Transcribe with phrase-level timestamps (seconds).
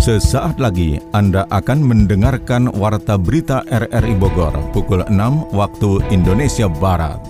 [0.00, 7.20] Sesaat lagi Anda akan mendengarkan Warta Berita RRI Bogor pukul 6 waktu Indonesia Barat.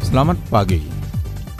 [0.00, 0.80] Selamat pagi.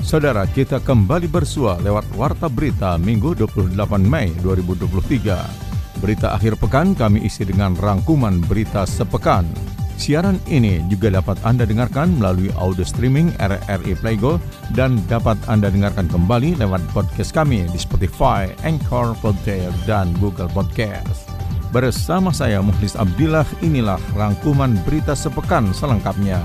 [0.00, 3.76] Saudara, kita kembali bersua lewat Warta Berita Minggu 28
[4.08, 5.75] Mei 2023.
[5.98, 9.48] Berita akhir pekan kami isi dengan rangkuman berita sepekan.
[9.96, 14.36] Siaran ini juga dapat Anda dengarkan melalui audio streaming RRI Playgo
[14.76, 21.32] dan dapat Anda dengarkan kembali lewat podcast kami di Spotify, Anchor, Podtail, dan Google Podcast.
[21.72, 26.38] Bersama saya Muhlis Abdillah, inilah rangkuman berita sepekan selengkapnya.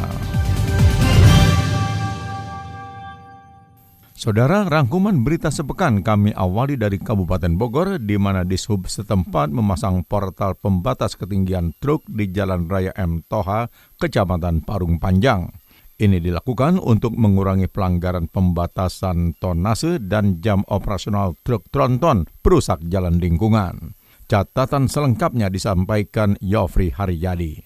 [4.21, 10.53] Saudara, rangkuman berita sepekan kami awali dari Kabupaten Bogor di mana dishub setempat memasang portal
[10.53, 13.25] pembatas ketinggian truk di Jalan Raya M.
[13.25, 13.65] Toha,
[13.97, 15.49] Kecamatan Parung Panjang.
[15.97, 23.97] Ini dilakukan untuk mengurangi pelanggaran pembatasan tonase dan jam operasional truk tronton perusak jalan lingkungan.
[24.29, 27.65] Catatan selengkapnya disampaikan Yofri Haryadi.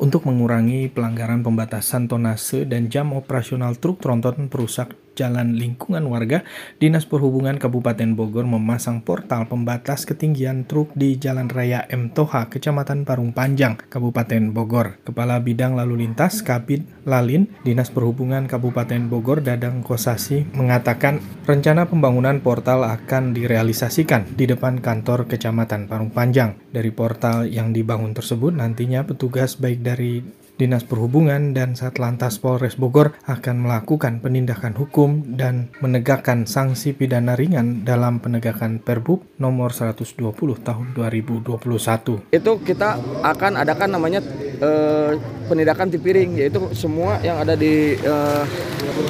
[0.00, 6.44] Untuk mengurangi pelanggaran pembatasan tonase dan jam operasional truk tronton perusak Jalan Lingkungan Warga,
[6.76, 12.12] Dinas Perhubungan Kabupaten Bogor memasang portal pembatas ketinggian truk di Jalan Raya M.
[12.12, 15.00] Toha, Kecamatan Parung Panjang, Kabupaten Bogor.
[15.02, 22.44] Kepala Bidang Lalu Lintas Kabid Lalin, Dinas Perhubungan Kabupaten Bogor Dadang Kosasi mengatakan rencana pembangunan
[22.44, 26.60] portal akan direalisasikan di depan kantor Kecamatan Parung Panjang.
[26.68, 30.20] Dari portal yang dibangun tersebut nantinya petugas baik dari
[30.56, 37.84] Dinas Perhubungan dan Satlantas Polres Bogor akan melakukan penindakan hukum dan menegakkan sanksi pidana ringan
[37.84, 40.16] dalam penegakan Perbub nomor 120
[40.64, 42.32] tahun 2021.
[42.32, 44.24] Itu kita akan adakan namanya
[44.64, 45.12] uh,
[45.44, 48.48] penindakan tipiring yaitu semua yang ada di uh,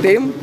[0.03, 0.35] tim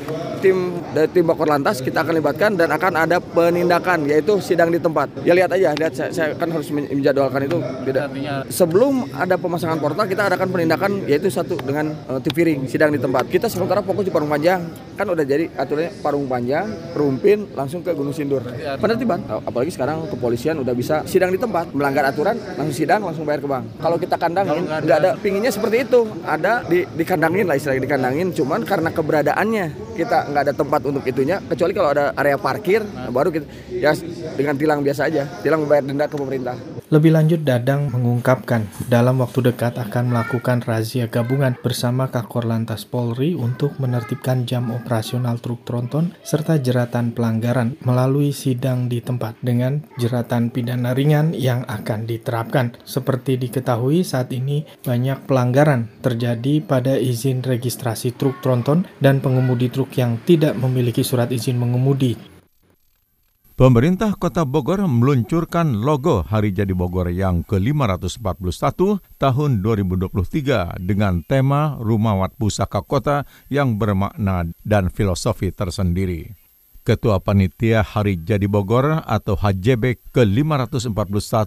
[0.44, 4.78] tim dari tim Bakor Lantas kita akan libatkan dan akan ada penindakan yaitu sidang di
[4.84, 5.08] tempat.
[5.24, 7.58] Ya lihat aja, lihat saya, saya kan harus menjadwalkan itu.
[7.88, 8.04] Tidak.
[8.52, 13.00] Sebelum ada pemasangan portal kita adakan penindakan yaitu satu dengan uh, TV ring sidang di
[13.00, 13.32] tempat.
[13.32, 14.68] Kita sementara fokus di Parung Panjang
[15.00, 18.44] kan udah jadi aturannya Parung Panjang, Perumpin langsung ke Gunung Sindur.
[18.84, 19.24] Penertiban.
[19.48, 23.48] Apalagi sekarang kepolisian udah bisa sidang di tempat, melanggar aturan langsung sidang langsung bayar ke
[23.48, 23.64] bank.
[23.80, 28.60] Kalau kita kandangin nggak ada pinginnya seperti itu, ada di dikandangin lah istilahnya dikandangin, cuman
[28.68, 33.14] karena keberadaannya kita nggak ada tempat untuk itunya kecuali kalau ada area parkir nah.
[33.14, 33.94] baru kita ya
[34.34, 36.58] dengan tilang biasa aja tilang membayar denda ke pemerintah
[36.94, 43.34] lebih lanjut, Dadang mengungkapkan dalam waktu dekat akan melakukan razia gabungan bersama Kakor Lantas Polri
[43.34, 50.54] untuk menertibkan jam operasional truk tronton serta jeratan pelanggaran melalui sidang di tempat dengan jeratan
[50.54, 52.78] pidana ringan yang akan diterapkan.
[52.86, 59.98] Seperti diketahui saat ini banyak pelanggaran terjadi pada izin registrasi truk tronton dan pengemudi truk
[59.98, 62.33] yang tidak memiliki surat izin mengemudi
[63.54, 68.42] Pemerintah Kota Bogor meluncurkan logo Hari Jadi Bogor yang ke-541
[69.22, 76.34] tahun 2023 dengan tema Rumah Pusaka Kota yang bermakna dan filosofi tersendiri.
[76.82, 80.90] Ketua Panitia Hari Jadi Bogor atau HJB ke-541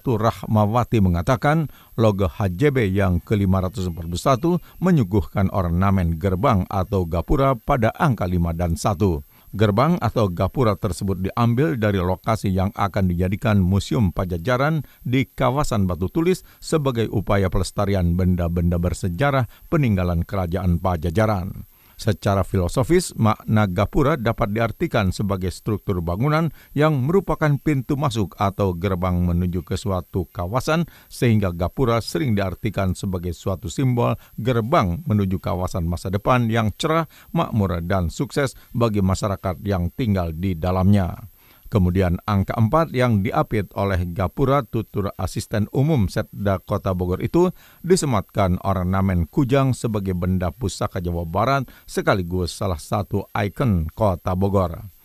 [0.06, 1.66] Rahmawati mengatakan
[1.99, 9.36] logo HJB yang ke-541 menyuguhkan ornamen gerbang atau gapura pada angka 5 dan 1.
[9.56, 16.12] Gerbang atau gapura tersebut diambil dari lokasi yang akan dijadikan Museum Pajajaran di kawasan Batu
[16.12, 21.65] Tulis sebagai upaya pelestarian benda-benda bersejarah peninggalan kerajaan Pajajaran.
[21.97, 29.17] Secara filosofis, makna gapura dapat diartikan sebagai struktur bangunan yang merupakan pintu masuk atau gerbang
[29.17, 36.12] menuju ke suatu kawasan, sehingga gapura sering diartikan sebagai suatu simbol gerbang menuju kawasan masa
[36.12, 41.33] depan yang cerah, makmur, dan sukses bagi masyarakat yang tinggal di dalamnya.
[41.66, 47.51] Kemudian angka 4 yang diapit oleh Gapura Tutur Asisten Umum Setda Kota Bogor itu
[47.83, 54.97] disematkan ornamen kujang sebagai benda pusaka Jawa Barat sekaligus salah satu ikon Kota Bogor.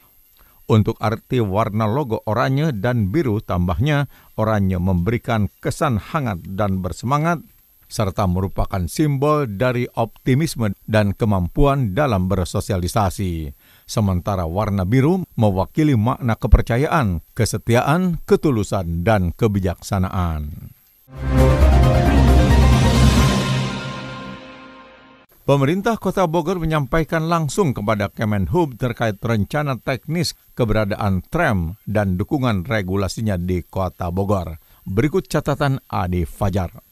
[0.72, 4.08] Untuk arti warna logo oranye dan biru tambahnya,
[4.40, 7.44] oranye memberikan kesan hangat dan bersemangat
[7.92, 13.52] serta merupakan simbol dari optimisme dan kemampuan dalam bersosialisasi
[13.92, 20.72] sementara warna biru mewakili makna kepercayaan, kesetiaan, ketulusan, dan kebijaksanaan.
[25.42, 33.36] Pemerintah Kota Bogor menyampaikan langsung kepada Kemenhub terkait rencana teknis keberadaan tram dan dukungan regulasinya
[33.36, 34.62] di Kota Bogor.
[34.88, 36.91] Berikut catatan Adi Fajar.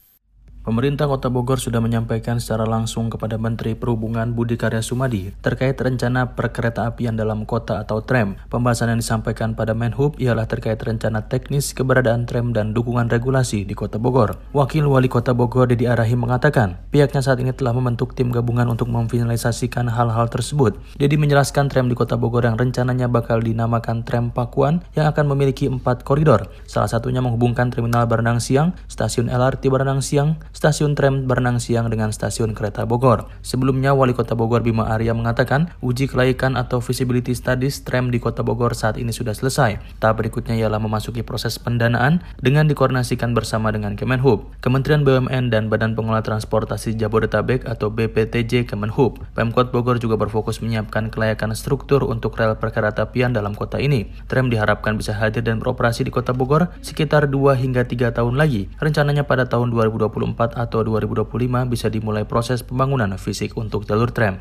[0.69, 6.37] Pemerintah Kota Bogor sudah menyampaikan secara langsung kepada Menteri Perhubungan Budi Karya Sumadi terkait rencana
[6.37, 8.37] perkereta apian dalam kota atau tram.
[8.53, 13.73] Pembahasan yang disampaikan pada Menhub ialah terkait rencana teknis keberadaan tram dan dukungan regulasi di
[13.73, 14.37] Kota Bogor.
[14.53, 18.93] Wakil Wali Kota Bogor Dedi Arahi mengatakan, pihaknya saat ini telah membentuk tim gabungan untuk
[18.93, 20.77] memfinalisasikan hal-hal tersebut.
[21.01, 25.65] Dedi menjelaskan tram di Kota Bogor yang rencananya bakal dinamakan Tram Pakuan yang akan memiliki
[25.65, 26.45] empat koridor.
[26.69, 32.11] Salah satunya menghubungkan Terminal Barenang Siang, Stasiun LRT Barenang Siang, stasiun tram Bernang Siang dengan
[32.11, 33.31] stasiun kereta Bogor.
[33.39, 38.43] Sebelumnya, Wali Kota Bogor Bima Arya mengatakan uji kelaikan atau visibility studies tram di Kota
[38.43, 39.79] Bogor saat ini sudah selesai.
[40.03, 45.95] Tahap berikutnya ialah memasuki proses pendanaan dengan dikoordinasikan bersama dengan Kemenhub, Kementerian BUMN dan Badan
[45.95, 49.23] Pengelola Transportasi Jabodetabek atau BPTJ Kemenhub.
[49.39, 54.11] Pemkot Bogor juga berfokus menyiapkan kelayakan struktur untuk rel perkeretapian dalam kota ini.
[54.27, 58.67] Tram diharapkan bisa hadir dan beroperasi di Kota Bogor sekitar 2 hingga 3 tahun lagi.
[58.83, 61.27] Rencananya pada tahun 2024 atau 2025
[61.67, 64.39] bisa dimulai proses pembangunan fisik untuk jalur tram.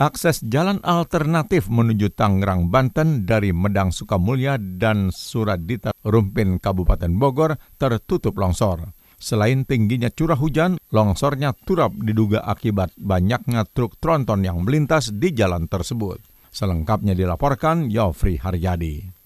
[0.00, 8.40] Akses jalan alternatif menuju Tangerang, Banten dari Medang Sukamulya dan Suradita Rumpin Kabupaten Bogor tertutup
[8.40, 8.96] longsor.
[9.20, 15.68] Selain tingginya curah hujan, longsornya turap diduga akibat banyaknya truk tronton yang melintas di jalan
[15.68, 16.16] tersebut.
[16.48, 19.19] Selengkapnya dilaporkan Yofri Haryadi.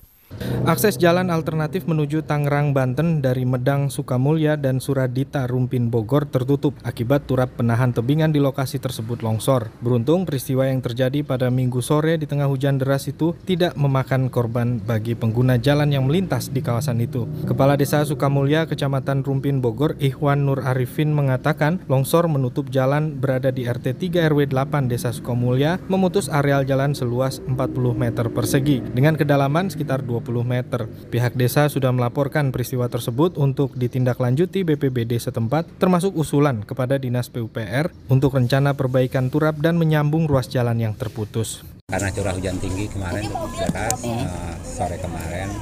[0.65, 7.29] Akses jalan alternatif menuju Tangerang, Banten dari Medang, Sukamulya, dan Suradita, Rumpin, Bogor tertutup akibat
[7.29, 9.69] turap penahan tebingan di lokasi tersebut longsor.
[9.85, 14.81] Beruntung peristiwa yang terjadi pada minggu sore di tengah hujan deras itu tidak memakan korban
[14.81, 17.29] bagi pengguna jalan yang melintas di kawasan itu.
[17.44, 23.69] Kepala Desa Sukamulya, Kecamatan Rumpin, Bogor, Ikhwan Nur Arifin mengatakan longsor menutup jalan berada di
[23.69, 27.53] RT 3 RW 8 Desa Sukamulya memutus areal jalan seluas 40
[27.93, 30.87] meter persegi dengan kedalaman sekitar 20 meter.
[31.11, 37.90] Pihak desa sudah melaporkan peristiwa tersebut untuk ditindaklanjuti BPBD setempat, termasuk usulan kepada Dinas PUPR
[38.06, 41.66] untuk rencana perbaikan turap dan menyambung ruas jalan yang terputus.
[41.90, 43.28] Karena curah hujan tinggi kemarin
[43.58, 45.52] deras, uh, sore kemarin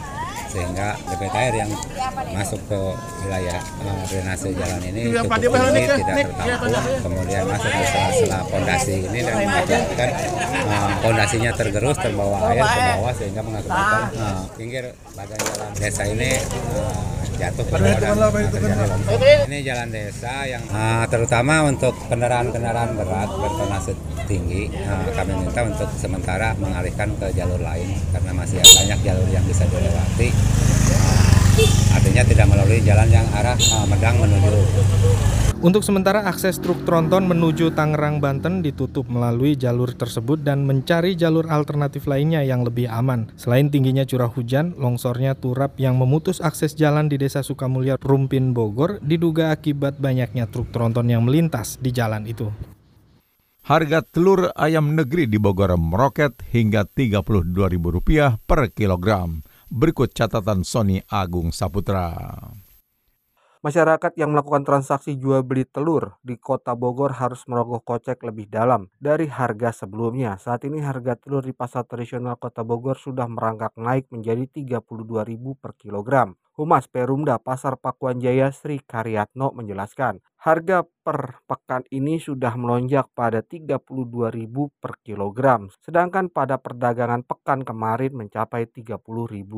[0.53, 1.71] sehingga debit air yang
[2.37, 2.81] masuk ke
[3.25, 5.01] wilayah uh, drainase jalan ini.
[5.17, 10.09] Cukup tinggi tidak tertampung kemudian masuk ke sela-sela pondasi ini dan mengakibatkan
[11.01, 14.85] pondasinya uh, tergerus terbawa air ke bawah sehingga mengakibatkan uh, pinggir
[15.17, 16.31] bagian jalan desa ini
[16.77, 17.12] uh,
[17.43, 19.19] jatuh longsor.
[19.51, 23.93] Ini jalan desa yang uh, terutama untuk kendaraan-kendaraan berat bertonase
[24.31, 29.45] tinggi, uh, kami minta untuk sementara mengalihkan ke jalur lain karena masih banyak jalur yang
[29.45, 30.31] bisa dilewati.
[30.95, 31.32] Uh,
[31.93, 34.53] artinya tidak melalui jalan yang arah uh, Medang menuju
[35.63, 41.47] untuk sementara akses truk tronton menuju Tangerang, Banten ditutup melalui jalur tersebut dan mencari jalur
[41.47, 43.31] alternatif lainnya yang lebih aman.
[43.39, 48.99] Selain tingginya curah hujan, longsornya turap yang memutus akses jalan di Desa Sukamulya, Rumpin, Bogor
[49.07, 52.51] diduga akibat banyaknya truk tronton yang melintas di jalan itu.
[53.63, 59.47] Harga telur ayam negeri di Bogor meroket hingga Rp32.000 per kilogram.
[59.73, 62.13] Berikut catatan Sony Agung Saputra.
[63.65, 68.93] Masyarakat yang melakukan transaksi jual beli telur di Kota Bogor harus merogoh kocek lebih dalam
[69.01, 70.37] dari harga sebelumnya.
[70.37, 75.73] Saat ini harga telur di pasar tradisional Kota Bogor sudah merangkak naik menjadi Rp32.000 per
[75.81, 76.37] kilogram.
[76.53, 83.41] Humas Perumda Pasar Pakuan Jaya Sri Karyatno menjelaskan, harga per pekan ini sudah melonjak pada
[83.41, 89.53] Rp32.000 per kilogram, sedangkan pada perdagangan pekan kemarin mencapai Rp30.000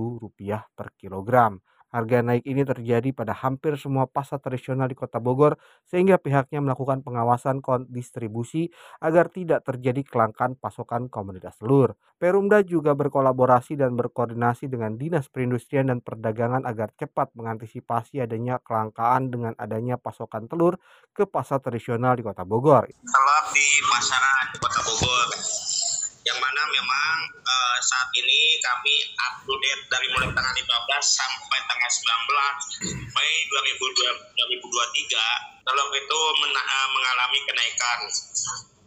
[0.71, 1.59] per kilogram.
[1.95, 5.55] Harga naik ini terjadi pada hampir semua pasar tradisional di Kota Bogor
[5.87, 8.67] sehingga pihaknya melakukan pengawasan distribusi
[8.99, 11.95] agar tidak terjadi kelangkaan pasokan komoditas telur.
[12.19, 19.31] Perumda juga berkolaborasi dan berkoordinasi dengan Dinas Perindustrian dan Perdagangan agar cepat mengantisipasi adanya kelangkaan
[19.31, 20.83] dengan adanya pasokan telur
[21.15, 22.91] ke pasar tradisional di Kota Bogor.
[22.91, 25.31] Telur di pasaran Kota Bogor
[26.25, 30.65] yang mana memang uh, saat ini kami up to date dari mulai tanggal 15
[31.05, 34.65] sampai tanggal 19 Mei 2023
[35.65, 37.99] telur itu mena- uh, mengalami kenaikan.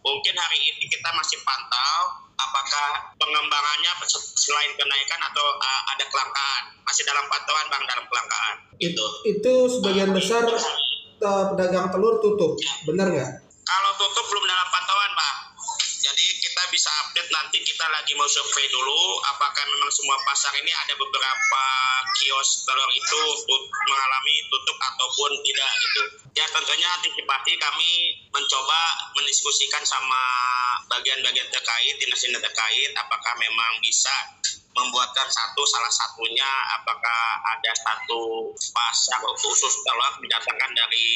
[0.02, 3.92] Mungkin hari ini kita masih pantau apakah pengembangannya
[4.38, 6.64] selain kenaikan atau uh, ada kelangkaan.
[6.86, 8.56] Masih dalam pantauan Bang dalam kelangkaan.
[8.82, 9.06] Gitu.
[9.30, 12.58] Itu sebagian besar uh, pedagang telur tutup.
[12.88, 13.32] Benar nggak?
[13.68, 15.38] Kalau tutup belum dalam pantauan, Bang.
[16.08, 20.72] Jadi kita bisa update nanti kita lagi mau survei dulu apakah memang semua pasar ini
[20.72, 21.64] ada beberapa
[22.16, 23.22] kios telur itu
[23.92, 26.02] mengalami tutup ataupun tidak gitu.
[26.40, 27.92] Ya tentunya antisipasi kami
[28.32, 28.80] mencoba
[29.20, 30.24] mendiskusikan sama
[30.88, 34.16] bagian-bagian terkait, dinas-dinas terkait apakah memang bisa
[34.78, 37.22] membuatkan satu salah satunya apakah
[37.58, 41.10] ada satu pasar khusus telur didatangkan dari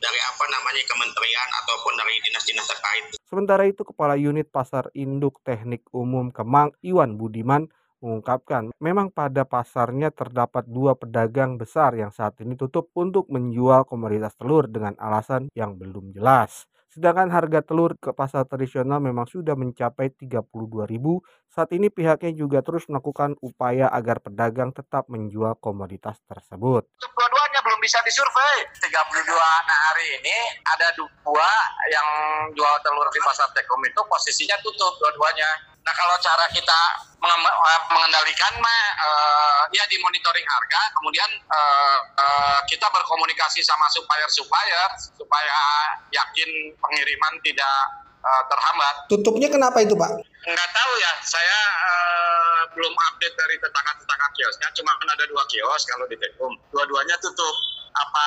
[0.00, 3.04] dari apa namanya kementerian ataupun dari dinas-dinas terkait.
[3.28, 7.68] Sementara itu Kepala Unit Pasar Induk Teknik Umum Kemang Iwan Budiman
[8.00, 14.36] mengungkapkan memang pada pasarnya terdapat dua pedagang besar yang saat ini tutup untuk menjual komoditas
[14.36, 16.68] telur dengan alasan yang belum jelas.
[16.96, 21.20] Sedangkan harga telur ke pasar tradisional memang sudah mencapai 32.000.
[21.52, 26.88] Saat ini pihaknya juga terus melakukan upaya agar pedagang tetap menjual komoditas tersebut.
[26.96, 28.70] Dua-duanya belum bisa disurvei.
[28.78, 31.50] 32 nah hari ini ada dua
[31.90, 32.08] yang
[32.54, 35.74] jual telur di pasar Tekom itu posisinya tutup dua-duanya.
[35.82, 36.80] Nah kalau cara kita
[37.90, 44.90] mengendalikan mah uh, ya di monitoring harga, kemudian uh, uh, kita berkomunikasi sama supplier supplier
[44.98, 45.58] supaya
[46.10, 47.78] yakin pengiriman tidak
[48.22, 48.94] uh, terhambat.
[49.10, 50.10] Tutupnya kenapa itu Pak?
[50.46, 55.82] Nggak tahu ya, saya uh, belum update dari tetangga-tetangga kiosnya, cuma kan ada dua kios
[55.86, 57.56] kalau di Tekum, dua-duanya tutup
[57.96, 58.26] apa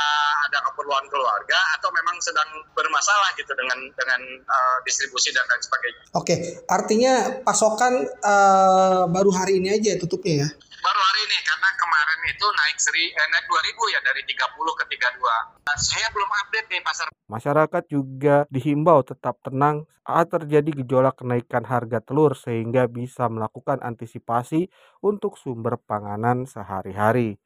[0.50, 6.04] ada keperluan keluarga atau memang sedang bermasalah gitu dengan dengan uh, distribusi dan lain sebagainya.
[6.18, 6.36] Oke,
[6.66, 7.14] artinya
[7.46, 10.50] pasokan uh, baru hari ini aja tutupnya ya?
[10.80, 14.84] Baru hari ini karena kemarin itu naik seri eh, naik 2000 ya dari 30 ke
[14.96, 15.68] 32.
[15.68, 17.08] Nah, saya belum update nih pasar.
[17.30, 24.74] Masyarakat juga dihimbau tetap tenang saat terjadi gejolak kenaikan harga telur sehingga bisa melakukan antisipasi
[25.06, 27.38] untuk sumber panganan sehari-hari.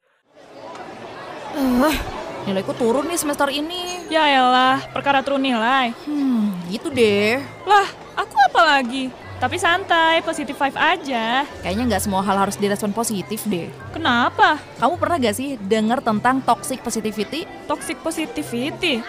[1.54, 1.94] Uh,
[2.50, 4.10] nilaiku turun nih semester ini.
[4.10, 5.94] Ya elah, perkara turun nilai.
[6.04, 7.38] Hmm, gitu deh.
[7.62, 9.10] Lah, aku apa lagi?
[9.38, 11.44] Tapi santai, positif five aja.
[11.60, 13.68] Kayaknya nggak semua hal harus direspon positif deh.
[13.92, 14.56] Kenapa?
[14.80, 17.44] Kamu pernah gak sih denger tentang toxic positivity?
[17.68, 19.04] Toxic positivity?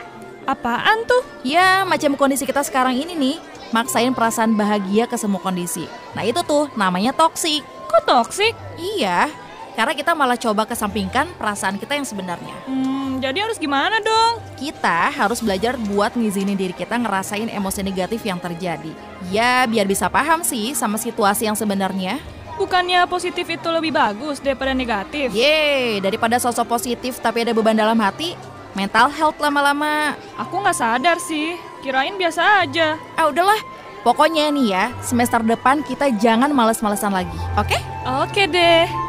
[0.46, 1.24] Apaan tuh?
[1.46, 3.38] Ya, macam kondisi kita sekarang ini nih.
[3.74, 5.90] Maksain perasaan bahagia ke semua kondisi.
[6.14, 7.66] Nah itu tuh namanya toxic.
[7.90, 8.54] Kok toxic?
[8.78, 9.32] Iya,
[9.76, 12.56] karena kita malah coba kesampingkan perasaan kita yang sebenarnya.
[12.66, 14.40] Hmm, jadi harus gimana dong?
[14.56, 18.96] Kita harus belajar buat ngizinin diri kita ngerasain emosi negatif yang terjadi.
[19.30, 22.24] Ya, biar bisa paham sih sama situasi yang sebenarnya.
[22.56, 25.36] Bukannya positif itu lebih bagus daripada negatif?
[25.36, 28.32] Yeay, daripada sosok positif tapi ada beban dalam hati,
[28.72, 30.16] mental health lama-lama.
[30.40, 32.96] Aku nggak sadar sih, kirain biasa aja.
[33.20, 33.60] Ah udahlah,
[34.08, 37.68] pokoknya nih ya, semester depan kita jangan males-malesan lagi, oke?
[37.68, 37.82] Okay?
[38.06, 39.05] Oke deh.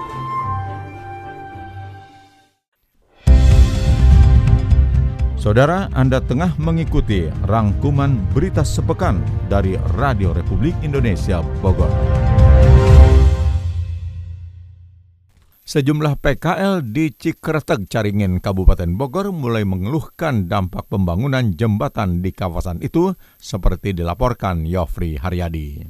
[5.47, 11.87] Saudara, Anda tengah mengikuti rangkuman berita sepekan dari Radio Republik Indonesia Bogor.
[15.63, 23.15] Sejumlah PKL di Cikreteg, Caringin, Kabupaten Bogor mulai mengeluhkan dampak pembangunan jembatan di kawasan itu
[23.39, 25.87] seperti dilaporkan Yofri Haryadi.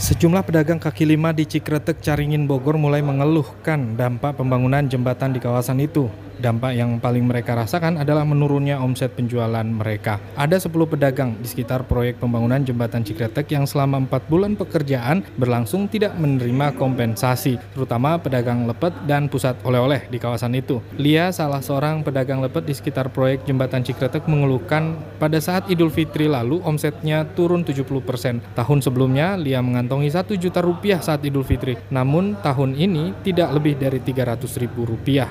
[0.00, 5.76] Sejumlah pedagang kaki lima di Cikretek Caringin Bogor mulai mengeluhkan dampak pembangunan jembatan di kawasan
[5.84, 6.08] itu.
[6.40, 10.16] Dampak yang paling mereka rasakan adalah menurunnya omset penjualan mereka.
[10.40, 15.84] Ada 10 pedagang di sekitar proyek pembangunan jembatan Cikretek yang selama 4 bulan pekerjaan berlangsung
[15.92, 20.80] tidak menerima kompensasi, terutama pedagang lepet dan pusat oleh-oleh di kawasan itu.
[20.96, 26.24] Lia, salah seorang pedagang lepet di sekitar proyek jembatan Cikretek mengeluhkan pada saat Idul Fitri
[26.24, 28.40] lalu omsetnya turun 70%.
[28.56, 33.76] Tahun sebelumnya, Lia mengantongi 1 juta rupiah saat Idul Fitri, namun tahun ini tidak lebih
[33.76, 35.28] dari 300 ribu rupiah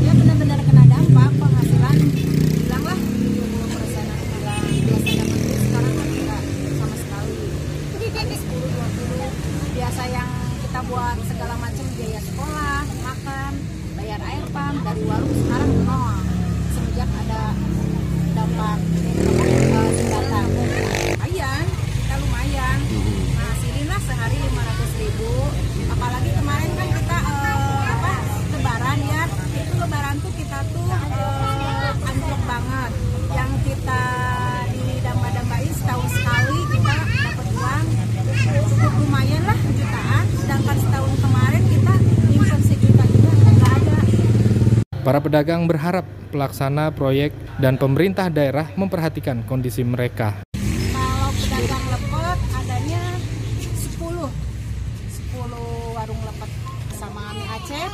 [0.00, 6.42] ya benar-benar kena dampak penghasilan hilanglah 70 persen hilang biasa dapat sekarang kan tidak
[6.78, 7.36] sama sekali
[8.14, 10.30] ada 10 20 biasa yang
[10.62, 13.52] kita buat segala macam biaya sekolah makan
[13.98, 16.16] bayar air pump dari warung sekarang nol
[16.72, 17.42] semenjak ada
[18.38, 18.78] dampak
[19.20, 20.46] jembatan
[21.10, 22.78] lumayan kita lumayan
[23.36, 25.30] nah sini lah sehari 500 ribu
[26.00, 28.12] apalagi kemarin kan kita uh, apa
[28.56, 29.22] lebaran ya.
[29.52, 32.90] Itu lebaran tuh kita tuh uh, anjlok banget.
[33.36, 34.02] Yang kita
[34.72, 37.84] didamba-dambain setahun sekali kita dapat uang.
[38.48, 40.24] Cukup lumayan lah jutaan.
[40.40, 41.94] Sedangkan setahun kemarin kita
[42.32, 43.98] nyimpen sejuta juga nggak ada.
[45.04, 50.48] Para pedagang berharap pelaksana proyek dan pemerintah daerah memperhatikan kondisi mereka.
[50.96, 53.04] Kalau pedagang lepet adanya
[53.60, 54.48] 10
[55.30, 56.50] 10 warung lepet
[56.96, 57.86] sama mie Aceh,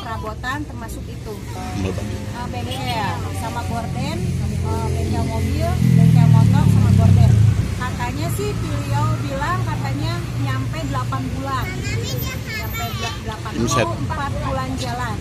[0.56, 1.34] perabotan termasuk itu.
[1.52, 4.16] Uh, bengkel sama gorden,
[4.64, 7.30] uh, bengkel mobil, bengkel motor sama gorden.
[7.76, 11.66] Katanya sih beliau bilang katanya nyampe 8 bulan.
[12.56, 12.84] Nyampe
[13.28, 15.16] 8 bulan, 4 bulan jalan.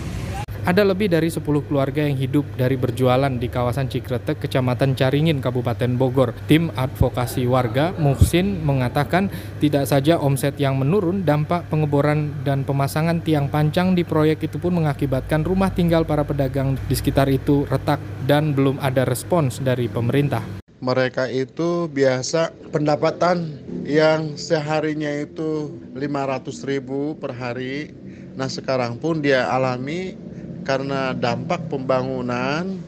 [0.66, 5.94] Ada lebih dari 10 keluarga yang hidup dari berjualan di kawasan Cikretek, Kecamatan Caringin, Kabupaten
[5.94, 6.34] Bogor.
[6.50, 9.30] Tim advokasi warga, Muhsin, mengatakan
[9.62, 14.74] tidak saja omset yang menurun, dampak pengeboran dan pemasangan tiang pancang di proyek itu pun
[14.74, 20.42] mengakibatkan rumah tinggal para pedagang di sekitar itu retak dan belum ada respons dari pemerintah.
[20.82, 27.94] Mereka itu biasa pendapatan yang seharinya itu 500 ribu per hari.
[28.34, 30.25] Nah sekarang pun dia alami
[30.66, 32.82] karena dampak pembangunan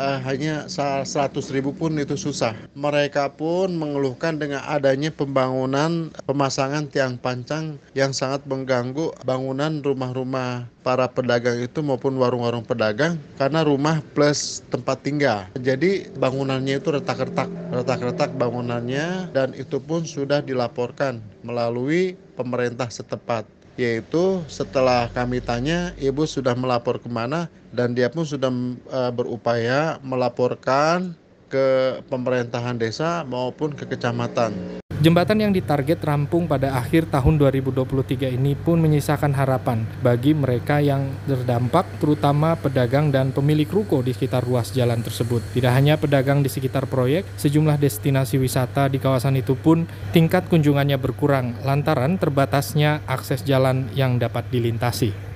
[0.00, 1.04] uh, hanya 100
[1.52, 2.56] ribu pun itu susah.
[2.72, 11.04] Mereka pun mengeluhkan dengan adanya pembangunan pemasangan tiang pancang yang sangat mengganggu bangunan rumah-rumah para
[11.12, 15.44] pedagang itu maupun warung-warung pedagang karena rumah plus tempat tinggal.
[15.60, 24.44] Jadi bangunannya itu retak-retak, retak-retak bangunannya dan itu pun sudah dilaporkan melalui pemerintah setempat yaitu
[24.44, 28.52] setelah kami tanya ibu sudah melapor ke mana dan dia pun sudah
[28.92, 31.16] uh, berupaya melaporkan
[31.50, 34.80] ke pemerintahan desa maupun ke kecamatan.
[35.00, 41.08] Jembatan yang ditarget rampung pada akhir tahun 2023 ini pun menyisakan harapan bagi mereka yang
[41.24, 45.40] terdampak, terutama pedagang dan pemilik ruko di sekitar ruas jalan tersebut.
[45.56, 51.00] Tidak hanya pedagang di sekitar proyek, sejumlah destinasi wisata di kawasan itu pun tingkat kunjungannya
[51.00, 55.29] berkurang lantaran terbatasnya akses jalan yang dapat dilintasi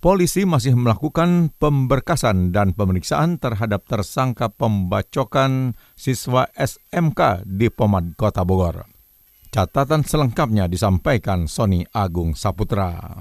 [0.00, 8.88] polisi masih melakukan pemberkasan dan pemeriksaan terhadap tersangka pembacokan siswa SMK di Pomad Kota Bogor.
[9.52, 13.20] Catatan selengkapnya disampaikan Sony Agung Saputra.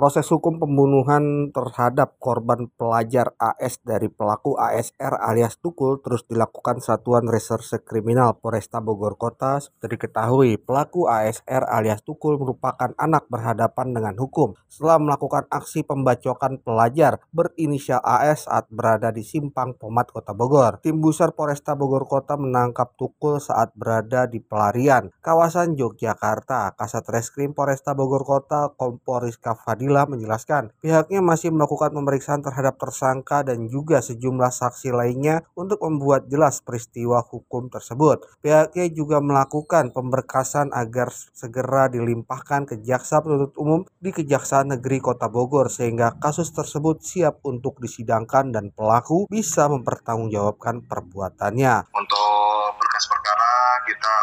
[0.00, 7.28] Proses hukum pembunuhan terhadap korban pelajar AS dari pelaku ASR alias Tukul terus dilakukan Satuan
[7.28, 9.60] Reserse Kriminal Polresta Bogor Kota.
[9.60, 16.64] Seperti diketahui, pelaku ASR alias Tukul merupakan anak berhadapan dengan hukum setelah melakukan aksi pembacokan
[16.64, 20.80] pelajar berinisial AS saat berada di Simpang Pomat Kota Bogor.
[20.80, 26.72] Tim Besar Polresta Bogor Kota menangkap Tukul saat berada di pelarian kawasan Yogyakarta.
[26.72, 32.78] Kasat Reskrim Polresta Bogor Kota Kompol Rizka Fadil Nabila menjelaskan pihaknya masih melakukan pemeriksaan terhadap
[32.78, 38.22] tersangka dan juga sejumlah saksi lainnya untuk membuat jelas peristiwa hukum tersebut.
[38.38, 45.26] Pihaknya juga melakukan pemberkasan agar segera dilimpahkan ke jaksa penuntut umum di Kejaksaan Negeri Kota
[45.26, 51.90] Bogor sehingga kasus tersebut siap untuk disidangkan dan pelaku bisa mempertanggungjawabkan perbuatannya.
[51.90, 53.50] Untuk berkas perkara
[53.90, 54.19] kita 14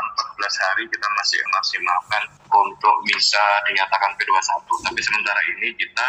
[0.55, 4.63] hari kita masih maksimalkan untuk bisa dinyatakan P21.
[4.87, 6.07] Tapi sementara ini kita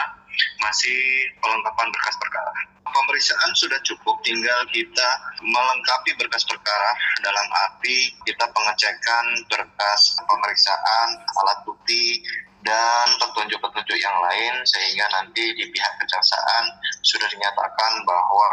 [0.63, 1.01] masih
[1.43, 2.53] pelengkapan berkas perkara.
[2.89, 5.09] Pemeriksaan sudah cukup, tinggal kita
[5.45, 11.09] melengkapi berkas perkara dalam arti kita pengecekan berkas pemeriksaan,
[11.45, 12.25] alat bukti,
[12.65, 16.65] dan petunjuk-petunjuk yang lain sehingga nanti di pihak kejaksaan
[17.07, 18.49] sudah dinyatakan bahwa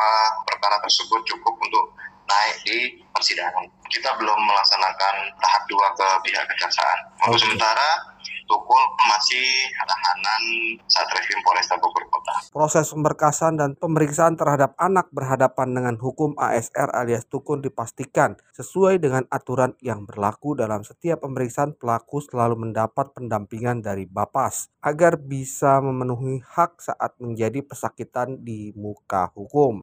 [0.46, 1.86] perkara tersebut cukup untuk
[2.26, 2.78] naik di
[3.14, 3.66] persidangan.
[3.88, 7.00] Kita belum melaksanakan tahap dua ke pihak kejaksaan.
[7.26, 7.44] Untuk okay.
[7.48, 7.90] sementara
[8.46, 10.42] Tukul masih tahanan
[10.86, 12.34] Satreskrim Polresta Bogor Kota.
[12.54, 19.26] Proses pemberkasan dan pemeriksaan terhadap anak berhadapan dengan hukum ASR alias Tukul dipastikan sesuai dengan
[19.34, 26.46] aturan yang berlaku dalam setiap pemeriksaan pelaku selalu mendapat pendampingan dari Bapas agar bisa memenuhi
[26.46, 29.82] hak saat menjadi pesakitan di muka hukum.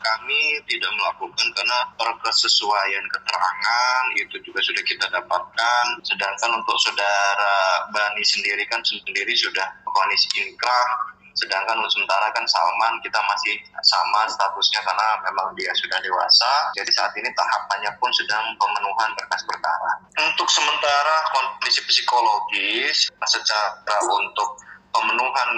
[0.00, 5.84] Kami tidak melakukan karena perkesesuaian keterangan itu juga sudah kita dapatkan.
[6.04, 10.90] Sedangkan untuk saudara Bani sendiri kan sendiri sudah vonis inkrah.
[11.38, 13.54] Sedangkan untuk sementara kan Salman kita masih
[13.86, 16.52] sama statusnya karena memang dia sudah dewasa.
[16.76, 19.90] Jadi saat ini tahapannya pun sedang pemenuhan berkas perkara.
[20.20, 24.58] Untuk sementara kondisi psikologis secara untuk
[24.90, 25.50] pemenuhan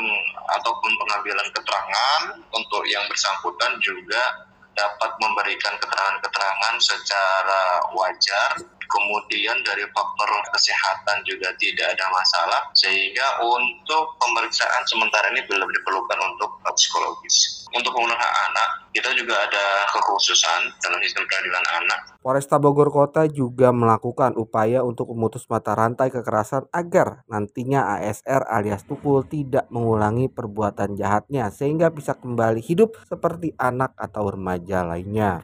[0.61, 2.21] ataupun pengambilan keterangan
[2.53, 8.51] untuk yang bersangkutan juga dapat memberikan keterangan-keterangan secara wajar
[8.93, 16.19] kemudian dari faktor kesehatan juga tidak ada masalah sehingga untuk pemeriksaan sementara ini belum diperlukan
[16.21, 22.95] untuk psikologis untuk pemenuhan anak kita juga ada kekhususan dalam sistem peradilan anak Polresta Bogor
[22.95, 29.67] Kota juga melakukan upaya untuk memutus mata rantai kekerasan agar nantinya ASR alias Tukul tidak
[29.73, 35.43] mengulangi perbuatan jahatnya sehingga bisa kembali hidup seperti anak atau remaja lainnya.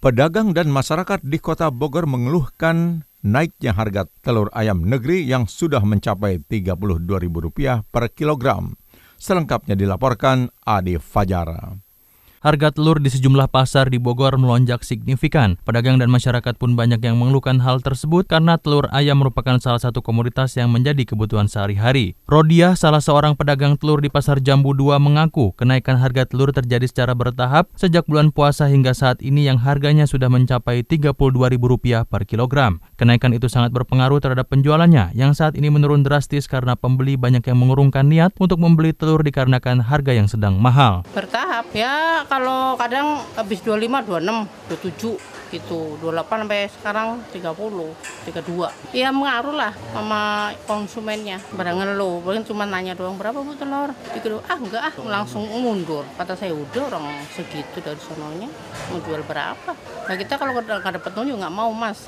[0.00, 6.40] Pedagang dan masyarakat di kota Bogor mengeluhkan naiknya harga telur ayam negeri yang sudah mencapai
[6.40, 8.80] Rp32.000 per kilogram.
[9.20, 11.76] Selengkapnya dilaporkan Adi Fajara.
[12.40, 15.60] Harga telur di sejumlah pasar di Bogor melonjak signifikan.
[15.60, 20.00] Pedagang dan masyarakat pun banyak yang mengeluhkan hal tersebut karena telur ayam merupakan salah satu
[20.00, 22.16] komoditas yang menjadi kebutuhan sehari-hari.
[22.24, 27.12] Rodia, salah seorang pedagang telur di Pasar Jambu 2 mengaku kenaikan harga telur terjadi secara
[27.12, 32.80] bertahap sejak bulan puasa hingga saat ini yang harganya sudah mencapai Rp32.000 per kilogram.
[32.96, 37.60] Kenaikan itu sangat berpengaruh terhadap penjualannya yang saat ini menurun drastis karena pembeli banyak yang
[37.60, 41.04] mengurungkan niat untuk membeli telur dikarenakan harga yang sedang mahal.
[41.12, 45.98] Bertahap ya kalau kadang habis 25, 26, 27 gitu.
[46.00, 47.90] 28 sampai sekarang 30
[48.30, 51.42] 32 ya mengaruh lah sama konsumennya.
[51.52, 53.90] Barang ngeluh paling cuma nanya doang berapa bu telur?
[54.14, 54.94] Dikira ah enggak ah.
[55.02, 56.06] Langsung mundur.
[56.16, 58.48] Kata saya udah orang segitu dari sononya.
[58.94, 59.74] Mau jual berapa?
[60.06, 62.06] Nah kita kalau nggak dapat tunjuk nggak mau mas.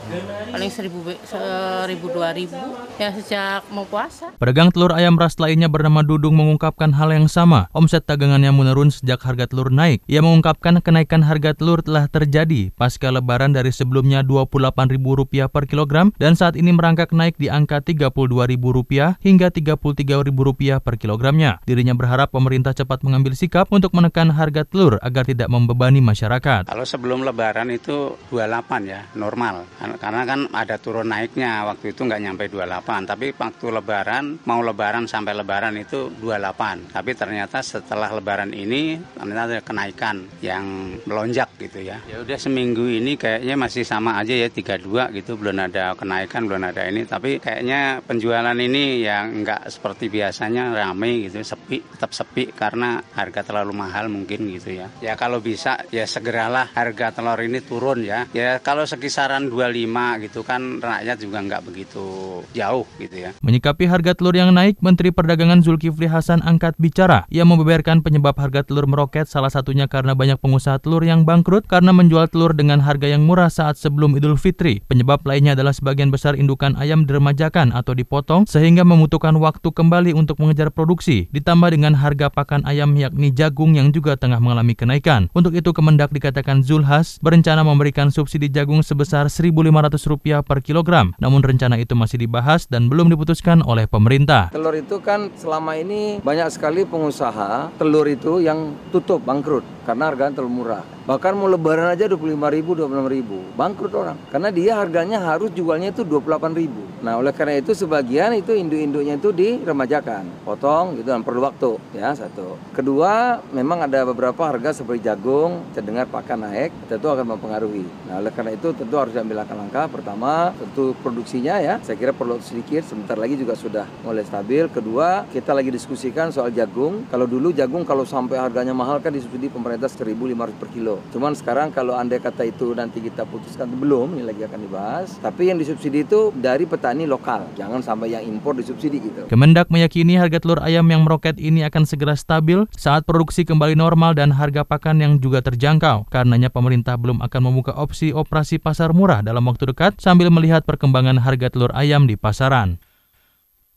[0.55, 2.57] Paling seribu seribu dua ribu.
[2.97, 4.31] Ya sejak mau puasa.
[4.39, 7.67] Pedagang telur ayam ras lainnya bernama Dudung mengungkapkan hal yang sama.
[7.75, 10.05] Omset dagangannya menurun sejak harga telur naik.
[10.07, 16.13] Ia mengungkapkan kenaikan harga telur telah terjadi pasca lebaran lebaran dari sebelumnya Rp28.000 per kilogram
[16.21, 21.65] dan saat ini merangkak naik di angka Rp32.000 hingga Rp33.000 per kilogramnya.
[21.65, 26.69] Dirinya berharap pemerintah cepat mengambil sikap untuk menekan harga telur agar tidak membebani masyarakat.
[26.69, 29.65] Kalau sebelum lebaran itu 28 ya, normal.
[29.81, 33.09] Karena kan ada turun naiknya, waktu itu nggak nyampe 28.
[33.09, 36.93] Tapi waktu lebaran, mau lebaran sampai lebaran itu 28.
[36.93, 41.97] Tapi ternyata setelah lebaran ini, ternyata ada kenaikan yang melonjak gitu ya.
[42.05, 45.39] Ya udah seminggu ini kayaknya masih sama aja ya 32 gitu.
[45.39, 47.07] Belum ada kenaikan belum ada ini.
[47.07, 53.47] Tapi kayaknya penjualan ini yang nggak seperti biasanya ramai gitu sepi tetap sepi karena harga
[53.47, 54.91] terlalu mahal mungkin gitu ya.
[54.99, 58.27] Ya kalau bisa ya segeralah harga telur ini turun ya.
[58.35, 62.05] Ya kalau sekisaran 25 gitu kan rakyat juga nggak begitu
[62.51, 63.31] jauh gitu ya.
[63.39, 67.29] Menyikapi harga telur yang naik Menteri Perdagangan Zulkifli Hasan angkat bicara.
[67.31, 71.95] Ia membeberkan penyebab harga telur meroket salah satunya karena banyak pengusaha telur yang bangkrut karena
[71.95, 74.81] menjual telur dengan harga yang murah saat sebelum Idul Fitri.
[74.89, 80.41] Penyebab lainnya adalah sebagian besar indukan ayam diremajakan atau dipotong sehingga membutuhkan waktu kembali untuk
[80.41, 85.29] mengejar produksi, ditambah dengan harga pakan ayam yakni jagung yang juga tengah mengalami kenaikan.
[85.37, 91.13] Untuk itu Kemendak dikatakan Zulhas berencana memberikan subsidi jagung sebesar Rp1.500 per kilogram.
[91.21, 94.49] Namun rencana itu masih dibahas dan belum diputuskan oleh pemerintah.
[94.55, 100.39] Telur itu kan selama ini banyak sekali pengusaha telur itu yang tutup bangkrut karena harganya
[100.39, 100.85] terlalu murah.
[101.03, 103.43] Bahkan mau lebaran aja 25 ribu, 26 ribu.
[103.59, 104.15] Bangkrut orang.
[104.31, 106.79] Karena dia harganya harus jualnya itu 28 ribu.
[107.03, 110.47] Nah oleh karena itu sebagian itu induk-induknya itu diremajakan.
[110.47, 111.75] Potong gitu dan perlu waktu.
[111.91, 112.55] Ya satu.
[112.71, 116.71] Kedua memang ada beberapa harga seperti jagung, terdengar pakan naik.
[116.87, 117.83] Tentu akan mempengaruhi.
[118.07, 119.91] Nah oleh karena itu tentu harus diambil langkah-langkah.
[119.91, 121.83] Pertama tentu produksinya ya.
[121.83, 122.87] Saya kira perlu sedikit.
[122.87, 124.71] Sebentar lagi juga sudah mulai stabil.
[124.71, 127.11] Kedua kita lagi diskusikan soal jagung.
[127.11, 131.01] Kalau dulu jagung kalau sampai harganya mahal kan disubsidi pemerintah 1.500 per kilo kilo.
[131.13, 135.17] Cuman sekarang kalau andai kata itu nanti kita putuskan belum, ini lagi akan dibahas.
[135.25, 139.25] Tapi yang disubsidi itu dari petani lokal, jangan sampai yang impor disubsidi gitu.
[139.33, 144.13] Kemendak meyakini harga telur ayam yang meroket ini akan segera stabil saat produksi kembali normal
[144.13, 146.09] dan harga pakan yang juga terjangkau.
[146.13, 151.23] Karenanya pemerintah belum akan membuka opsi operasi pasar murah dalam waktu dekat sambil melihat perkembangan
[151.23, 152.77] harga telur ayam di pasaran.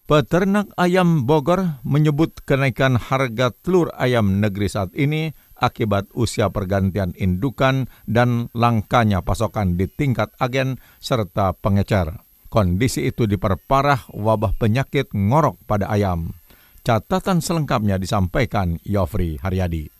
[0.05, 7.87] Peternak ayam Bogor menyebut kenaikan harga telur ayam negeri saat ini akibat usia pergantian indukan
[8.03, 12.21] dan langkanya pasokan di tingkat agen serta pengecer.
[12.51, 16.31] Kondisi itu diperparah wabah penyakit ngorok pada ayam.
[16.85, 19.94] Catatan selengkapnya disampaikan Yofri Haryadi.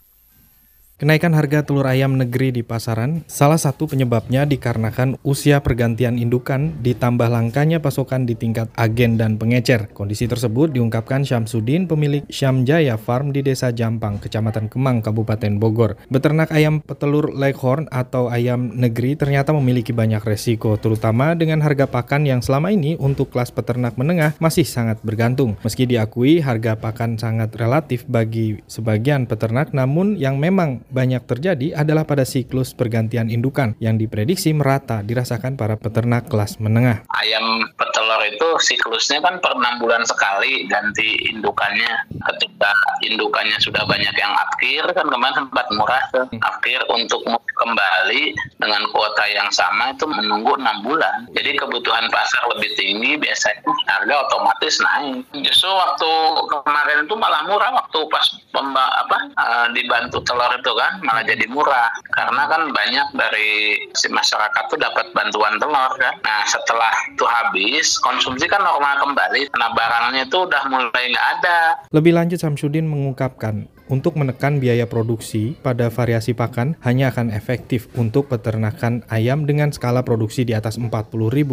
[0.95, 7.27] Kenaikan harga telur ayam negeri di pasaran, salah satu penyebabnya dikarenakan usia pergantian indukan ditambah
[7.27, 9.91] langkanya pasokan di tingkat agen dan pengecer.
[9.91, 15.99] Kondisi tersebut diungkapkan Syamsuddin, pemilik Syamjaya Farm di Desa Jampang, Kecamatan Kemang, Kabupaten Bogor.
[16.07, 22.23] Beternak ayam petelur Leghorn atau ayam negeri ternyata memiliki banyak resiko, terutama dengan harga pakan
[22.23, 25.59] yang selama ini untuk kelas peternak menengah masih sangat bergantung.
[25.59, 32.05] Meski diakui harga pakan sangat relatif bagi sebagian peternak, namun yang memang banyak terjadi adalah
[32.05, 37.05] pada siklus pergantian indukan yang diprediksi merata dirasakan para peternak kelas menengah.
[37.09, 42.09] Ayam petelur itu siklusnya kan per 6 bulan sekali ganti indukannya.
[42.33, 42.71] Ketika
[43.05, 46.27] indukannya sudah banyak yang akhir kan kemarin sempat murah tuh.
[46.41, 47.23] Akhir untuk
[47.55, 51.25] kembali dengan kuota yang sama itu menunggu 6 bulan.
[51.33, 55.23] Jadi kebutuhan pasar lebih tinggi biasanya harga otomatis naik.
[55.41, 56.11] Justru waktu
[56.51, 61.45] kemarin itu malah murah waktu pas pemba, apa uh, dibantu telur itu kan malah jadi
[61.49, 66.13] murah karena kan banyak dari si masyarakat tuh dapat bantuan telur kan.
[66.21, 69.51] Nah setelah itu habis konsumsi kan normal kembali.
[69.55, 71.59] Nah barangnya itu udah mulai nggak ada.
[71.91, 78.31] Lebih lanjut Samsudin mengungkapkan untuk menekan biaya produksi pada variasi pakan hanya akan efektif untuk
[78.31, 81.11] peternakan ayam dengan skala produksi di atas 40.000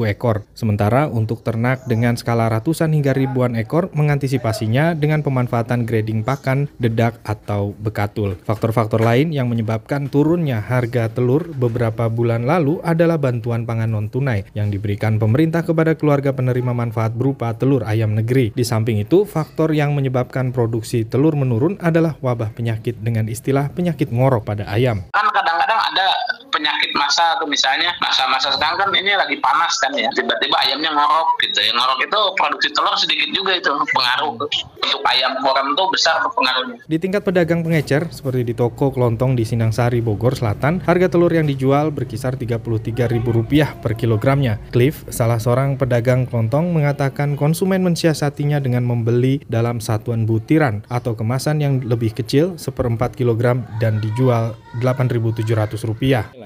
[0.08, 0.46] ekor.
[0.56, 7.20] Sementara untuk ternak dengan skala ratusan hingga ribuan ekor mengantisipasinya dengan pemanfaatan grading pakan, dedak,
[7.26, 8.38] atau bekatul.
[8.46, 14.72] Faktor-faktor lain yang menyebabkan turunnya harga telur beberapa bulan lalu adalah bantuan pangan non-tunai yang
[14.72, 18.54] diberikan pemerintah kepada keluarga penerima manfaat berupa telur ayam negeri.
[18.54, 24.08] Di samping itu, faktor yang menyebabkan produksi telur menurun adalah wabah penyakit dengan istilah penyakit
[24.14, 25.02] ngorok pada ayam.
[25.10, 26.06] Kan kadang-kadang ada
[26.52, 31.28] penyakit masa atau misalnya masa-masa sekarang kan ini lagi panas kan ya tiba-tiba ayamnya ngorok
[31.40, 31.72] gitu ya.
[31.72, 34.50] Ngorok itu produksi telur sedikit juga itu pengaruh untuk
[35.08, 36.78] ayam koram tuh besar pengaruhnya.
[36.86, 41.48] Di tingkat pedagang pengecer seperti di toko kelontong di Sinangsari Bogor Selatan harga telur yang
[41.48, 44.60] dijual berkisar Rp33.000 per kilogramnya.
[44.70, 51.62] Cliff salah seorang pedagang kelontong mengatakan konsumen mensiasatinya dengan membeli dalam satuan butiran atau kemasan
[51.62, 55.78] yang lebih kecil seperempat kilogram dan dijual Rp8.700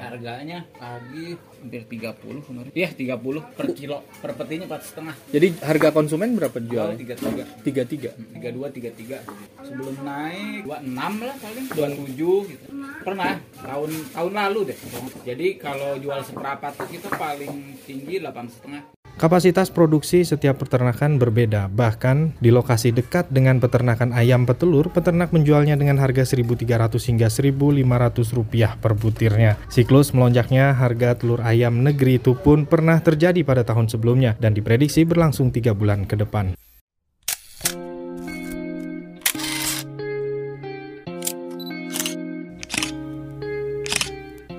[0.00, 2.70] harganya lagi hampir 30 kemarin.
[2.70, 3.98] Iya, 30 per kilo.
[4.22, 5.14] Per petinya 4 setengah.
[5.34, 6.94] Jadi harga konsumen berapa jual?
[6.94, 7.66] 33.
[7.66, 8.14] 33.
[8.38, 9.66] 32 33.
[9.66, 12.66] Sebelum naik 26 lah paling 27 gitu.
[13.02, 14.78] Pernah tahun tahun lalu deh.
[15.26, 18.82] Jadi kalau jual seperapat kita paling tinggi 8 setengah.
[19.16, 25.72] Kapasitas produksi setiap peternakan berbeda, bahkan di lokasi dekat dengan peternakan ayam petelur, peternak menjualnya
[25.72, 29.56] dengan harga 1.300 hingga 1.500 rupiah per butirnya.
[29.72, 35.08] Siklus melonjaknya harga telur ayam negeri itu pun pernah terjadi pada tahun sebelumnya dan diprediksi
[35.08, 36.52] berlangsung tiga bulan ke depan.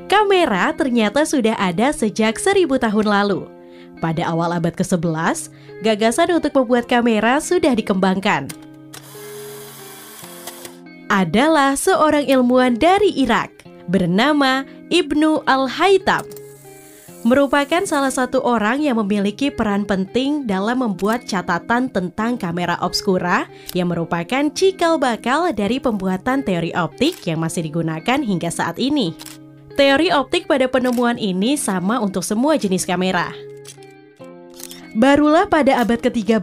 [0.09, 3.56] Kamera ternyata sudah ada sejak seribu tahun lalu.
[3.97, 5.49] Pada awal abad ke-11,
[5.81, 8.49] gagasan untuk membuat kamera sudah dikembangkan.
[11.07, 16.27] Adalah seorang ilmuwan dari Irak bernama Ibnu Al-Haytam.
[17.25, 23.89] Merupakan salah satu orang yang memiliki peran penting dalam membuat catatan tentang kamera obskura yang
[23.89, 29.17] merupakan cikal bakal dari pembuatan teori optik yang masih digunakan hingga saat ini.
[29.75, 33.46] Teori optik pada penemuan ini sama untuk semua jenis kamera.
[34.97, 36.41] Barulah pada abad ke-13,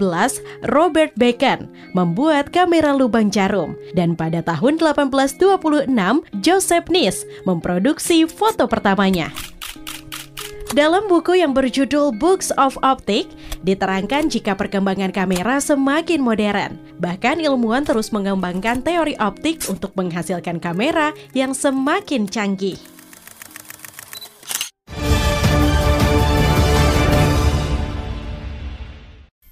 [0.71, 5.91] Robert Bacon membuat kamera lubang jarum dan pada tahun 1826,
[6.39, 9.35] Joseph Niss memproduksi foto pertamanya.
[10.71, 13.27] Dalam buku yang berjudul Books of Optic,
[13.67, 16.79] diterangkan jika perkembangan kamera semakin modern.
[17.03, 22.94] Bahkan ilmuwan terus mengembangkan teori optik untuk menghasilkan kamera yang semakin canggih.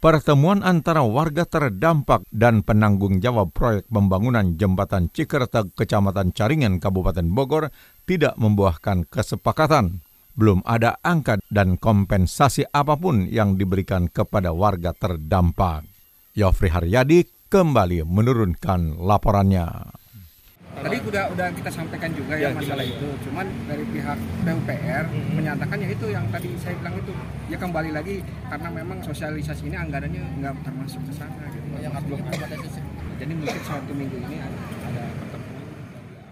[0.03, 7.71] Pertemuan antara warga terdampak dan penanggung jawab proyek pembangunan jembatan Cikertek, Kecamatan Caringin, Kabupaten Bogor
[8.03, 10.03] tidak membuahkan kesepakatan.
[10.35, 15.87] Belum ada angka dan kompensasi apa pun yang diberikan kepada warga terdampak.
[16.35, 20.02] Yofri Haryadi kembali menurunkan laporannya.
[20.83, 23.09] Tadi udah udah kita sampaikan juga ya, ya masalah itu.
[23.23, 25.33] Cuman dari pihak PUPR hmm.
[25.39, 27.13] menyatakan ya itu yang tadi saya bilang itu
[27.47, 28.17] ya kembali lagi
[28.51, 31.67] karena memang sosialisasi ini anggarannya nggak termasuk ke sana gitu.
[31.79, 32.21] Yang belum
[33.23, 35.05] Jadi mungkin satu minggu ini ada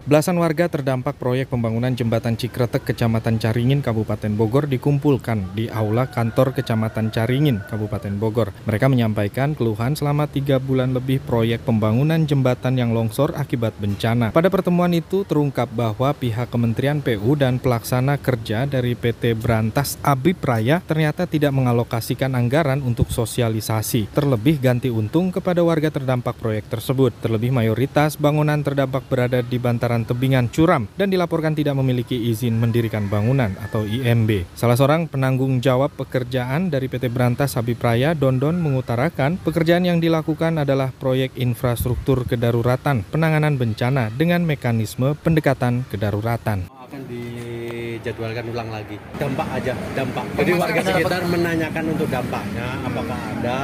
[0.01, 6.57] Belasan warga terdampak proyek pembangunan jembatan Cikretek Kecamatan Caringin Kabupaten Bogor dikumpulkan di aula kantor
[6.57, 8.49] Kecamatan Caringin Kabupaten Bogor.
[8.65, 14.33] Mereka menyampaikan keluhan selama tiga bulan lebih proyek pembangunan jembatan yang longsor akibat bencana.
[14.33, 20.41] Pada pertemuan itu terungkap bahwa pihak Kementerian PU dan pelaksana kerja dari PT Berantas Abib
[20.41, 27.13] Raya ternyata tidak mengalokasikan anggaran untuk sosialisasi, terlebih ganti untung kepada warga terdampak proyek tersebut.
[27.21, 32.55] Terlebih mayoritas bangunan terdampak berada di bantaran bantaran tebingan curam dan dilaporkan tidak memiliki izin
[32.55, 34.47] mendirikan bangunan atau IMB.
[34.55, 40.63] Salah seorang penanggung jawab pekerjaan dari PT Berantas Habib Raya, Dondon, mengutarakan pekerjaan yang dilakukan
[40.63, 46.71] adalah proyek infrastruktur kedaruratan penanganan bencana dengan mekanisme pendekatan kedaruratan.
[46.71, 48.95] Akan dijadwalkan ulang lagi.
[49.19, 50.23] Dampak aja, dampak.
[50.39, 53.59] Jadi warga sekitar menanyakan untuk dampaknya, apakah ada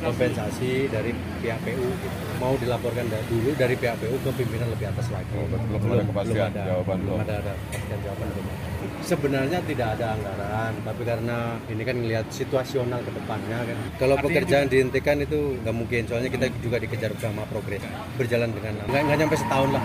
[0.00, 1.12] kompensasi dari
[1.44, 5.32] pihak PU gitu mau dilaporkan dulu dari pihak PU ke pimpinan lebih atas lagi.
[5.36, 7.18] Oh, belum, belum, ada kepastian belum ada, jawaban belum.
[7.20, 8.46] ada, ada kepastian jawaban belum.
[9.06, 11.36] Sebenarnya tidak ada anggaran, tapi karena
[11.70, 13.76] ini kan melihat situasional ke depannya kan.
[14.02, 17.82] Kalau Artinya pekerjaan dihentikan itu nggak mungkin, soalnya kita juga dikejar sama progres.
[18.18, 19.84] Berjalan dengan nggak nggak nyampe setahun lah.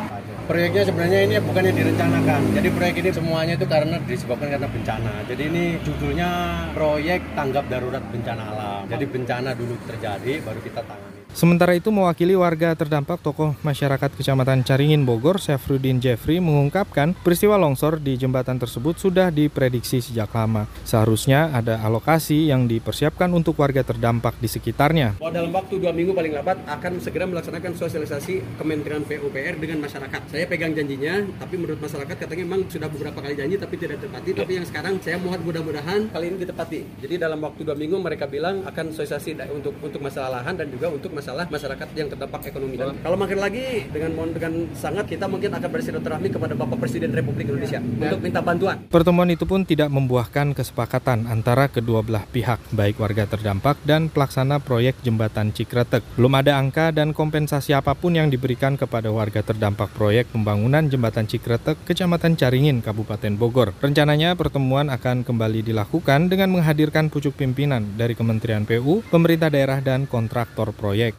[0.50, 2.42] Proyeknya sebenarnya ini bukannya direncanakan.
[2.58, 5.14] Jadi proyek ini semuanya itu karena disebabkan karena bencana.
[5.30, 6.30] Jadi ini judulnya
[6.74, 8.84] proyek tanggap darurat bencana alam.
[8.90, 11.11] Jadi bencana dulu terjadi, baru kita tangani.
[11.32, 18.04] Sementara itu mewakili warga terdampak tokoh masyarakat Kecamatan Caringin Bogor, Syafruddin Jeffrey mengungkapkan peristiwa longsor
[18.04, 20.68] di jembatan tersebut sudah diprediksi sejak lama.
[20.84, 25.24] Seharusnya ada alokasi yang dipersiapkan untuk warga terdampak di sekitarnya.
[25.24, 30.22] Bahwa dalam waktu dua minggu paling lambat akan segera melaksanakan sosialisasi Kementerian PUPR dengan masyarakat.
[30.28, 34.36] Saya pegang janjinya, tapi menurut masyarakat katanya memang sudah beberapa kali janji tapi tidak tepati.
[34.36, 37.08] Tapi yang sekarang saya mohon mudah-mudahan kali ini ditepati.
[37.08, 40.92] Jadi dalam waktu dua minggu mereka bilang akan sosialisasi untuk untuk masalah lahan dan juga
[40.92, 42.76] untuk masalah masyarakat yang terdampak ekonomi.
[42.76, 47.14] Dan kalau makin lagi dengan mohon dengan sangat kita mungkin akan bersilaturahmi kepada Bapak Presiden
[47.14, 48.78] Republik Indonesia untuk minta bantuan.
[48.90, 54.60] Pertemuan itu pun tidak membuahkan kesepakatan antara kedua belah pihak, baik warga terdampak dan pelaksana
[54.60, 56.04] proyek jembatan Cikretek.
[56.18, 61.30] Belum ada angka dan kompensasi apa pun yang diberikan kepada warga terdampak proyek pembangunan jembatan
[61.30, 63.76] Cikretek, Kecamatan Caringin, Kabupaten Bogor.
[63.80, 70.08] Rencananya pertemuan akan kembali dilakukan dengan menghadirkan pucuk pimpinan dari Kementerian PU, pemerintah daerah dan
[70.08, 71.11] kontraktor proyek.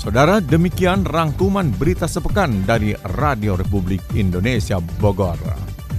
[0.00, 5.36] Saudara, demikian rangkuman berita sepekan dari Radio Republik Indonesia Bogor.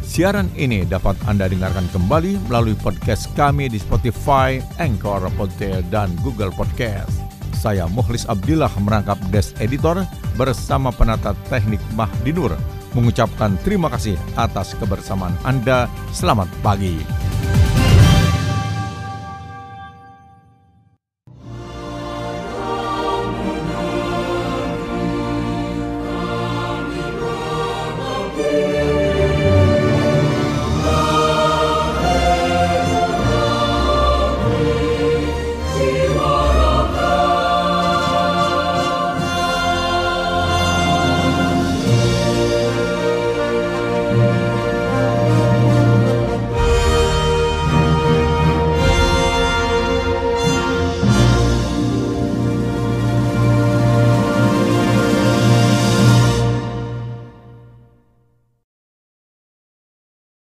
[0.01, 6.49] Siaran ini dapat Anda dengarkan kembali melalui podcast kami di Spotify, Anchor, Podtail, dan Google
[6.49, 7.13] Podcast.
[7.53, 10.01] Saya Muhlis Abdillah merangkap Des Editor
[10.33, 12.57] bersama penata teknik Mahdinur
[12.97, 15.85] mengucapkan terima kasih atas kebersamaan Anda.
[16.09, 17.20] Selamat pagi.